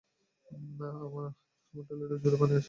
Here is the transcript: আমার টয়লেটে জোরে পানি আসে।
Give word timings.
আমার 1.05 1.27
টয়লেটে 1.87 2.15
জোরে 2.23 2.37
পানি 2.37 2.51
আসে। 2.51 2.59